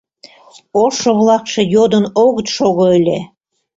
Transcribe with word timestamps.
Ошо-влакше 0.83 1.61
йодын 1.73 2.05
огыт 2.25 2.47
шого 2.55 2.85
ыле. 2.97 3.19